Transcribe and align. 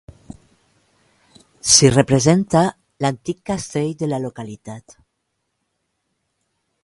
S'hi 1.73 1.91
representa 1.95 2.63
l'antic 3.05 3.39
castell 3.51 3.93
de 4.01 4.11
la 4.13 4.21
localitat. 4.25 4.99